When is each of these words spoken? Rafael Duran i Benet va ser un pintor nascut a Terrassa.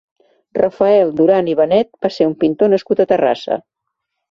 Rafael 0.59 1.11
Duran 1.19 1.51
i 1.51 1.55
Benet 1.61 1.91
va 2.07 2.13
ser 2.17 2.29
un 2.31 2.35
pintor 2.47 2.75
nascut 2.77 3.07
a 3.07 3.11
Terrassa. 3.15 3.63